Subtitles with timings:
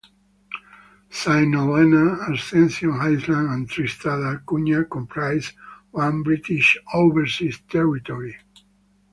[1.11, 5.53] Saint Helena, Ascension Island and Tristan da Cunha comprise
[5.91, 8.35] one British Overseas Territory.